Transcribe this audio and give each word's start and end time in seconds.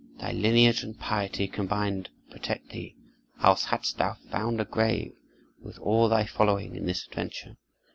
Thy 0.17 0.31
lineage 0.31 0.81
and 0.81 0.97
piety 0.99 1.47
combined 1.47 2.09
protect 2.31 2.69
thee, 2.71 2.95
else 3.43 3.65
hadst 3.65 3.99
thou 3.99 4.15
found 4.31 4.59
a 4.59 4.65
grave, 4.65 5.13
with 5.61 5.77
all 5.77 6.09
thy 6.09 6.25
following, 6.25 6.75
in 6.75 6.87
this 6.87 7.05
adventure. 7.05 7.55